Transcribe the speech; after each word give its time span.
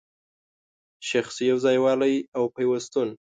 شخصي 1.09 1.43
یو 1.51 1.57
ځای 1.65 1.77
والی 1.83 2.15
او 2.37 2.43
پیوستون 2.55 3.09